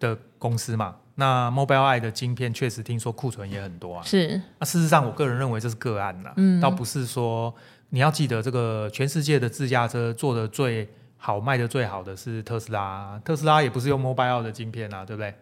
[0.00, 0.94] 的公司嘛。
[1.16, 4.02] 那 Mobileye 的晶片确实听说库存也很多啊。
[4.04, 4.40] 是。
[4.58, 7.52] 那事实上，我个人认为这是个案啦，嗯，倒不是说
[7.90, 15.34] 你要记得这个全世界的自驾车做的最好、卖的最好的是特斯拉，特斯拉也不是用 Mobileye 的晶片啊，对不对？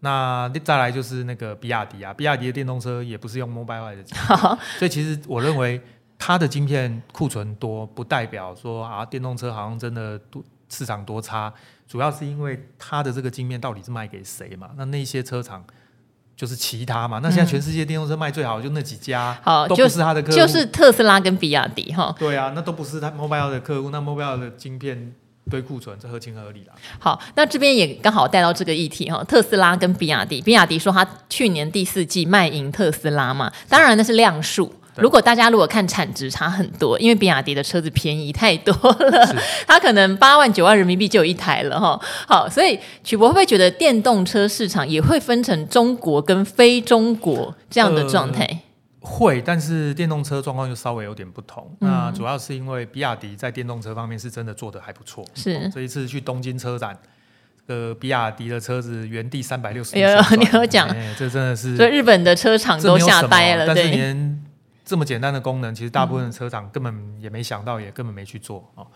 [0.00, 4.36] 那再来就是那个比亚迪啊，比亚迪的电动车也不是用 Mobileye 的晶片，
[4.78, 5.80] 所以其实我认为
[6.24, 11.52] 它的晶片库存多，不代表说啊电动车好像真的多市场多差。
[11.88, 14.70] 主要是因为它的这个晶片到底是卖给谁嘛？
[14.76, 15.64] 那那些车厂
[16.36, 17.18] 就是其他嘛？
[17.20, 22.14] 那现在全世界电动车卖最好的就那几家，好，都不是他的客户，就是特斯拉跟比亚迪哈。
[22.16, 25.12] 对啊，那都不是他 Mobile 的客户，那 Mobile 的晶片
[25.50, 26.74] 堆库存，这合情合理啦。
[27.00, 34.72] 好，那这边也刚好带到这个议题哈，特斯拉跟比亚迪，比亚迪说他去年第四季卖赢特斯拉嘛，当然那是量数。
[34.96, 41.98] 如果大家如果看产值差很多，因为比亚迪的车子便宜太多了， 它可能八万九万人民币就有一台了哈。
[42.26, 48.44] 好，所以曲博会不会觉得电动车市场也会分成中国跟非中国这样的状态？
[48.44, 48.60] 呃，
[49.00, 51.74] 会，但是电动车状况就稍微有点不同。
[51.80, 55.24] 嗯、那主要是因为比亚迪在电动车方面是真的做的还不错。
[55.34, 56.96] 是，这一次去东京车展，
[57.66, 64.44] 呃，比亚迪的车子原地三百六十，有你有讲，欸，这真的是，所以日本的车厂都吓呆了，但是连
[64.92, 68.86] 这么简单的功能，其实大部分的车厂根本也没想到，也根本没去做哦。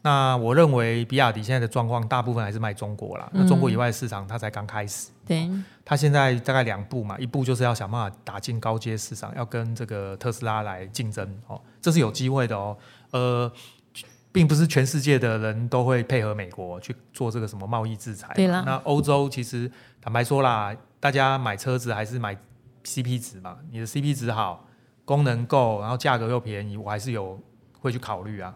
[0.00, 3.28] 那我认为比亚迪现在的状况，大部分还是卖中国啦。
[3.34, 5.10] 那中国以外的市场，它才刚开始。
[5.26, 5.50] 对，
[5.84, 12.74] 它现在大概两步嘛，一步就是要想办法打进高阶市场，要跟这个特斯拉来竞争哦，这是有机会的哦。
[13.10, 13.52] 呃，
[14.32, 18.32] 并不是全世界的人都会配合美国去做这个什么贸易制裁。
[18.34, 18.62] 对啦。
[18.64, 22.34] 那欧洲其实坦白说啦，大家买车子还是买
[22.84, 24.66] CP 值嘛，你的 CP 值好。
[25.04, 27.38] 功能够，然后价格又便宜，我还是有
[27.78, 28.54] 会去考虑啊。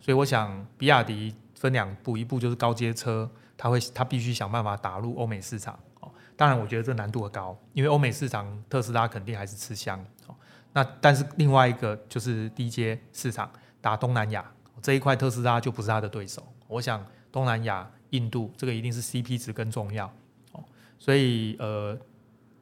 [0.00, 5.78] 所以我想，比亚迪分两步，一步就是高阶车，它会它必须想办法打入欧美市场。
[6.00, 9.98] 哦，当然我觉得这难度很高，因为欧美市场特斯拉肯定还是吃香。
[10.26, 10.34] 哦，
[10.72, 13.50] 那但是另外一个就是低阶市场
[13.80, 14.44] 打东南亚
[14.80, 16.42] 这一块，特斯拉就不是它的对手。
[16.66, 20.06] 我想东南亚、印度这个一定是 CP 值更重要。
[20.52, 20.64] 哦，
[20.98, 21.98] 所以呃，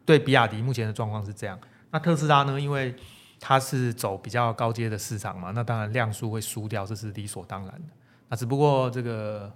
[0.04, 1.58] 对比亚迪目前的状况是这样。
[1.90, 2.60] 那特斯拉呢？
[2.60, 2.94] 因为
[3.40, 7.88] 它是走比较高阶的市场嘛，那当然量数会输掉，这是理所当然的。
[8.28, 9.50] 那只不过这个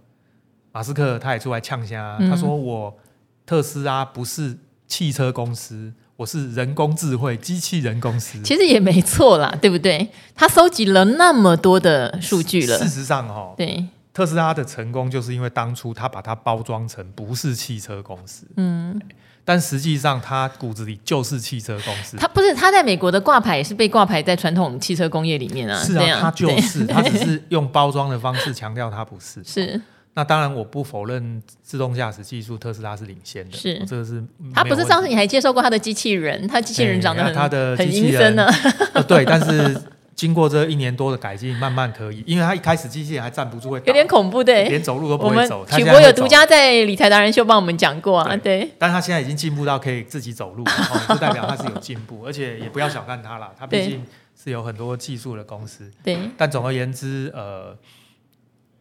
[0.72, 2.96] 马斯克他也出来呛声，他说我
[3.44, 8.40] 特斯拉不是汽车公司，我是人工智慧机器人公司。
[8.44, 10.08] 其实也没错啦，对不对？
[10.34, 12.78] 他收集了那么多的数据了。
[12.78, 18.46] 事实上，哈，对特斯拉的成功，就是因为当初他把它包装成不是汽车公司。
[18.56, 19.00] 嗯。
[19.44, 22.16] 但实际上，他骨子里就是汽车公司。
[22.16, 25.82] 他不是，他在美国的挂牌也是被挂牌在传统汽车工业里面啊。
[25.82, 29.42] 是啊，他就是，他只是用包装的方式强调他不是。
[29.44, 29.82] 是。
[30.14, 33.56] 那当然，我不否认自动驾驶技术，特斯拉是领先的。
[33.56, 34.22] 是，这个是。
[34.54, 36.46] 他不是上次你还接受过他的机器人？
[36.46, 38.48] 他机器人长得很，他的很阴森呢。
[39.08, 39.76] 对，但是。
[40.14, 45.64] 经过这一年多的改进，慢慢可以，因为他一开始机器人还站不住，会有点恐怖，对，连走路都不会走。
[45.66, 48.60] 曲博有独家在理财达人秀帮我们讲过啊，对。
[48.60, 54.04] 对，但是他现在已经进步到可以自己走路，哦，就代表他是有进步，而且也不要小看他了，他毕竟
[54.40, 55.90] 是有很多技术的公司。
[56.04, 56.18] 对。
[56.36, 57.76] 但总而言之，呃，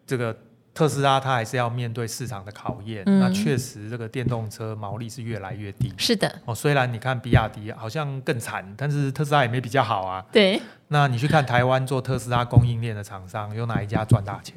[0.06, 0.36] 这个
[0.74, 3.04] 特斯拉它还是要面对市场的考验。
[3.06, 5.94] 嗯、那确实，这个电动车毛利是越来越低。
[5.98, 6.34] 是的。
[6.46, 10.26] 哦，虽然你看比亚迪好像更惨，但是特斯拉也没比较好啊。
[10.32, 10.62] 对。
[10.88, 14.56] 那你去看台湾做特斯拉供应链的厂商，有哪一家赚大钱？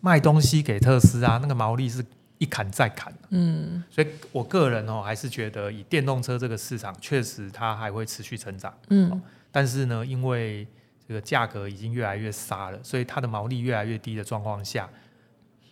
[0.00, 2.04] 卖东西给特斯拉，那个毛利是
[2.38, 3.12] 一砍再砍。
[3.30, 3.82] 嗯。
[3.90, 8.72] 所以我个人哦，还是觉得以电动车这个市场，确实它还会持续成长。
[8.88, 9.20] 嗯、哦。
[9.52, 10.66] 但是呢，因为
[11.06, 14.88] 这个价格已经越来越杀了，所以它的毛利越来越低的状况下，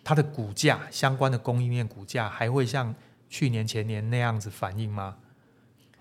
[0.08, 2.94] 它的股价相关的供应链股价还会像
[3.28, 5.16] 去年前年那样子反应吗？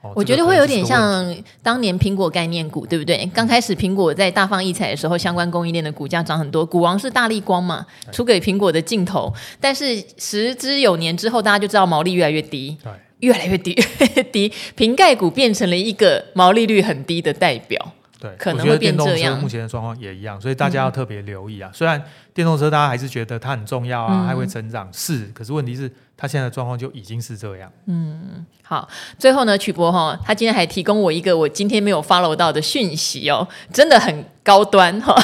[0.01, 3.29] 哦、我觉得会有点像当年苹果概念股，对不对？
[3.33, 17.91] 刚开始苹果在大放异彩的时候，相关供应链的股价涨很多，股王是大力光嘛，出给苹果的镜头，但是时之有年之后，大家就知道毛利越来越低，对，越来越低， 越来越低，瓶盖股变成了一个毛利率很低的代表。
[18.19, 21.69] 对，可能会电动车目前的状况也一样，所以大家要特别留意啊。
[21.69, 22.01] 嗯、虽然
[22.33, 27.71] 电动车大家还是觉得它很重要啊，还会成长，嗯、是，可是问题是它现在的状况就已经是这样。
[27.85, 28.87] 嗯，好，
[29.19, 35.15] 最后呢，曲博哈，他今天还提供我一个我今天没有 follow 到的讯息哦，真的很高端哈，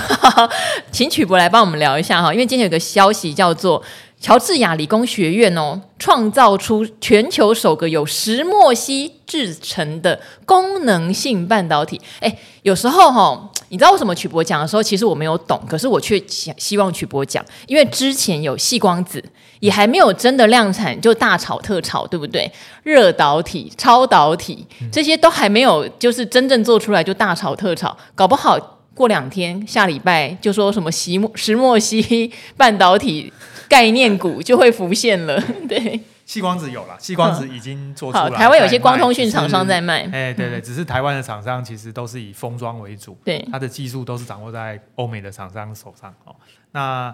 [0.91, 3.83] 请曲博来帮我们聊一下哈，因为今天有个消息叫做。
[4.23, 11.99] 乔治亚理工学院哦，创造出全球首个由石墨烯制成的功能性半导体。
[12.21, 19.21] 哎，有时候哈、哦，你知道为什么曲博讲的时候，其实我没有懂，可是我却想希望曲博讲，因为之前有细光子，
[19.59, 22.49] 也还没有真的量产，就大炒特炒，对不对？
[22.83, 28.57] 热导体、超导体这些都还没有，就是真正做出来就大炒特炒，搞不好
[28.95, 33.33] 过两天下礼拜就说什么石墨石墨烯半导体。
[33.73, 35.99] 概念股就会浮现了， 对。
[36.25, 38.29] 细光子有了，细光子已经做出来。
[38.29, 40.03] 台湾有些光通讯厂商在卖。
[40.11, 46.13] 哎，对对，只是台湾的厂商其实都是以封装为主，对，它的技术都是掌握在欧美的厂商手上。
[46.23, 46.35] 哦，
[46.71, 47.13] 那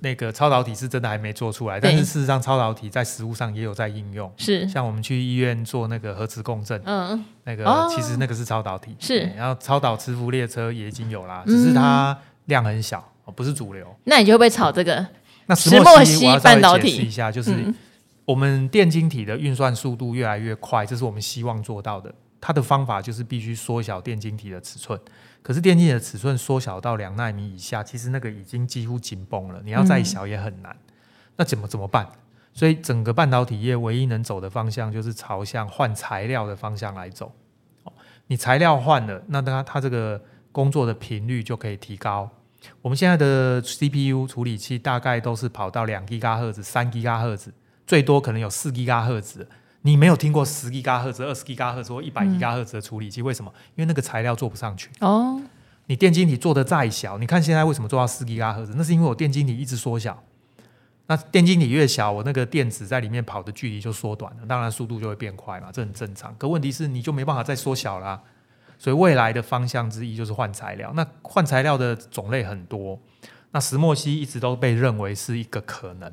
[0.00, 4.30] 那个超导体是真的还没做出来，但是事实上超导体在实物上也有在应用。
[4.36, 8.94] 是，像我们去医院做那个核磁共振，嗯，那个其实那个是超导体。
[8.98, 13.02] 是，然后超导磁浮列车也已经有啦，只是它量很小，
[13.34, 13.86] 不是主流。
[14.04, 15.06] 那你就会不会炒这个？
[15.52, 17.52] 那石墨烯半导体，解释一下，就是
[18.24, 22.12] 我们电晶体的运算速度越来越快，这是我们希望做到的。
[22.40, 24.98] 它的方法就是必须缩小电晶体的尺寸，
[25.42, 29.60] 可是电晶体的尺寸缩小到两纳米以下，其实那个已经几乎紧绷了。
[29.64, 30.74] 你要再小也很难。
[31.36, 32.08] 那怎么怎么办？
[32.54, 37.32] 所以整个半导体业唯一能走的方向，就是朝向换材料的方向来走。
[38.26, 42.30] 你材料换了，那它它这个工作的频率就可以提高。
[42.80, 47.52] 我们现在的 CPU 处理器大概都是跑到两 GHz 赫兹、三 GHz 赫兹，
[47.86, 49.48] 最多可能有四 GHz 赫兹。
[49.82, 53.20] 你没有听过十 GHz 赫兹、二十 GHz 赫兹或一百 GHz 赫兹的处理器？
[53.22, 53.52] 为什么？
[53.74, 54.90] 因为那个材料做不上去。
[55.00, 55.40] 哦。
[55.86, 58.74] 你电晶体做的再小，你看现在为什么做到四 GHz 赫兹？
[58.76, 60.22] 那是因为我电晶体一直缩小。
[61.08, 66.34] 那电晶体越小，我那个电子在里面跑的距离就缩短了，当然速度就会变快嘛，这很正常。
[66.38, 68.22] 可问题是，你就没办法再缩小啦。
[68.82, 70.92] 所以未来的方向之一就是换材料。
[70.96, 73.00] 那换材料的种类很多。
[73.52, 76.12] 那石墨烯一直都被认为是一个可能。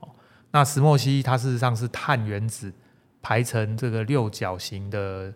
[0.00, 0.10] 哦，
[0.50, 2.70] 那石墨烯它事实上是碳原子
[3.22, 5.32] 排成这个六角形的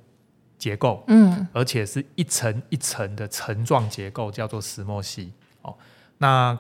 [0.58, 5.32] 结构，嗯，而且是一层一层的层状结构，叫做石墨烯。
[5.62, 5.74] 哦，
[6.18, 6.58] 那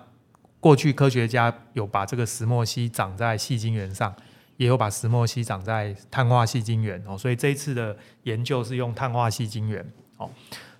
[0.60, 4.16] 过去科学家有把这个石墨烯长在细晶圆上。
[4.58, 10.30] 也有把石墨烯长在碳化细晶圆哦，所以这一次的研究是用碳化细晶圆哦。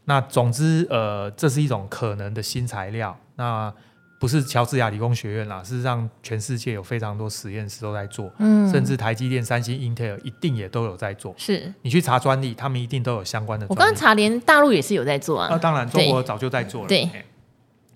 [0.04, 3.16] 那总之，呃，这是一种可能的新材料。
[3.36, 3.72] 那
[4.18, 11.34] 不是乔治亚理工学院啦，事实上，全世界有非常多实验室都在做，嗯，甚至台积电、三星、英特尔一定也都有在做。
[11.36, 13.66] 是，你去查专利，他们一定都有相关的。
[13.68, 15.48] 我刚刚查，连大陆也是有在做啊。
[15.50, 16.88] 那当然，中国早就在做了。
[16.88, 17.06] 对，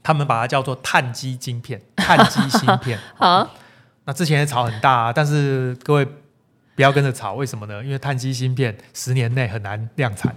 [0.03, 2.99] 他们把它叫做碳基晶片、碳基芯片。
[3.17, 3.49] 好。
[4.05, 6.07] 那之前也炒很大啊，但是各位
[6.81, 7.85] 不要跟着炒，为什么呢？
[7.85, 10.35] 因为碳基芯片十年内很难量产。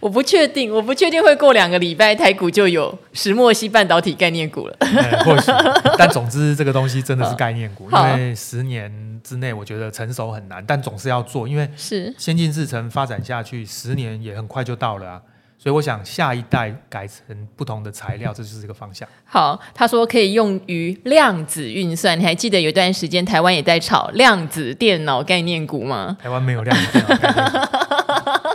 [0.00, 4.76] 我不确定，我不确定会过两个礼拜台股就有石墨烯半导体概念股了。
[4.80, 4.90] 嗯、
[5.22, 5.52] 或许，
[5.96, 8.90] 但总之这个东西真的是概念股， 因为十年
[9.22, 15.22] 之内我觉得成熟很难，但总是要做，因为是先进制程发展下去，十年也很快就到了啊。
[15.64, 17.24] 所以我想下一代改成
[17.56, 19.08] 不同的材料， 这就是这个方向。
[19.24, 22.20] 好，他说可以用于量子运算。
[22.20, 26.18] 你还记得有一段时间台湾也在炒量子电脑概念股吗？
[26.20, 27.58] 台湾没有量子电脑概念股。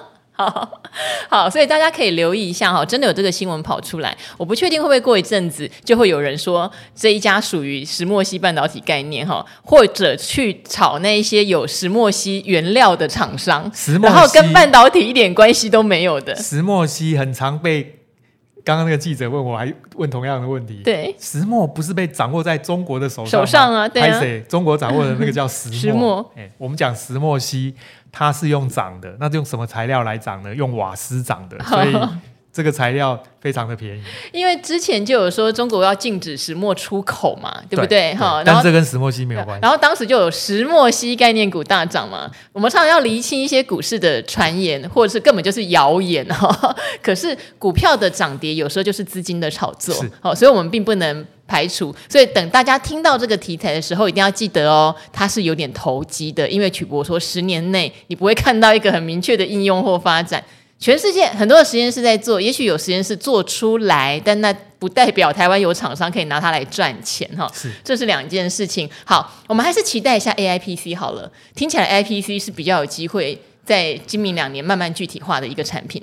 [0.47, 0.81] 好
[1.29, 13.69] 好，所以大家可以留意一下哈，真的有这个新闻跑出来，我不确定会不会过一阵子就会有人说这一家属于石墨烯半导体概念哈，或者去炒那一些有石墨烯原料的厂商，
[14.01, 16.33] 然后跟半导体一点关系都没有的。
[16.37, 17.98] 石墨烯很常被
[18.69, 20.83] 刚刚那个记者问我，还问同样的问题。
[20.83, 23.39] 对，石墨不是被掌握在中国的手上？
[23.41, 24.43] 手上啊，对啊。
[24.47, 25.79] 中国掌握的那个叫 石墨。
[25.79, 26.31] 石墨。
[26.35, 27.73] 哎，我们讲石墨烯，
[28.11, 30.53] 它是用长的，那用什么材料来长呢？
[30.53, 31.97] 用瓦斯长的，所以。
[32.59, 34.01] 这个材料非常的便宜，
[34.33, 38.13] 因为之前就有说中国要禁止石墨出口嘛，对不对？
[38.15, 39.61] 哈，但是这跟石墨烯没有关系。
[39.61, 42.29] 然后当时就有石墨烯概念股大涨嘛。
[42.51, 46.75] 我们常常要厘清一些股市的传言，或者是根本就是谣言哈。
[47.01, 51.95] 可是股票的涨跌有时候就是资金的炒作，好，所以我们并不能排除。
[52.09, 60.43] 所以等大家听到这个题材的时候，一定要记得哦，它是有点投机的，因为曲博说十年内你不会看到一个很明确的应用或发展。
[60.79, 67.51] 全世界很多的实验室在做，也许有实验室做出来，但那不代表台湾有厂商可以拿它来赚钱哈。
[67.53, 68.89] 是，这是两件事情。
[69.03, 71.29] 好，我们还是期待一下 AIPC 好了。
[71.53, 76.01] 听起来 AIPC 是比较有机会在今明两年慢慢具体化的一个产品。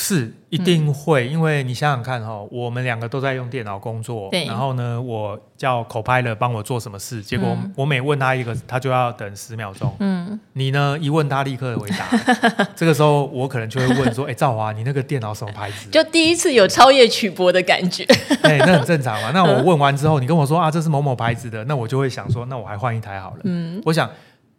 [0.00, 9.92] 是一定会，嗯、因为你想想看哈，我们两个都在用电脑工作，然后呢，我叫 Copilot 帮我做什么事，结果我每问他一个，他就要等十秒钟。
[9.98, 15.90] 嗯，你呢一问他立刻回答， 这个时候我可能就会问说，哎，赵华，你那个电脑什么牌子？
[15.90, 18.04] 就第一次有超越曲博的感觉。
[18.42, 19.32] 哎，那很正常嘛。
[19.34, 23.40] 那我问完之后，你跟我说啊，这是某某牌子的，那我就会想说，那我还换一台好了。
[23.42, 24.08] 嗯，我想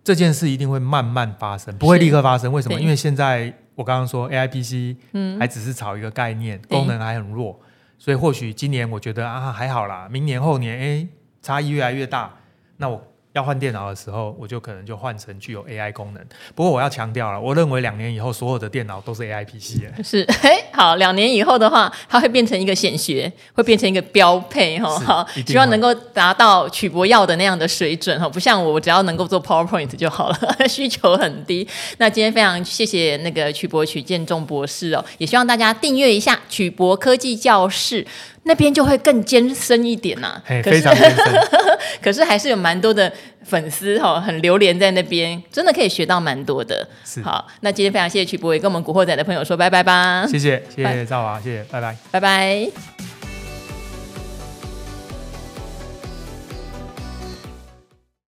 [0.04, 2.52] 这件事一定会慢慢发生，不会立刻发生。
[2.52, 2.78] 为什么？
[2.78, 3.54] 因为现在。
[3.80, 4.98] 我刚刚说 AIPC，
[5.40, 7.58] 还只是炒一个概念，嗯、功能还很弱，
[7.98, 11.08] 所以或许今年我觉得啊还好啦，明年后年哎
[11.42, 12.34] 差异越来越大，
[12.76, 13.02] 那我。
[13.34, 16.26] 要换电脑的时候，我就可能就换成具有 AI 功能。
[16.56, 20.04] 不过我要强调了，我认为两年以后所有的电脑都是 AI PC 的。
[20.04, 24.90] 是， 嘿，好，两年以后的话，它会变成一个显学，会变成一个标配哈。
[25.00, 31.68] 好，希望能够达到曲博要的那样的水准哈，不像我，我只要能够做 PowerPoint 就好了， 需求很低。
[32.00, 38.08] 那今天非常谢谢那个曲博曲建中博士哦，也希望大家订阅一下曲博科技教室。
[38.50, 41.26] 那边就会更艰深一点呐、啊，非常艰深。
[42.02, 43.12] 可是还是有蛮多的
[43.44, 46.88] 粉丝哈，很流连在那边，真的可以学到蛮多的。
[47.06, 50.26] 是好，那今天非常谢谢曲博，也跟我们古惑仔的朋友说拜拜吧。
[50.26, 53.19] 谢谢，谢谢赵华，谢谢，拜拜，拜拜。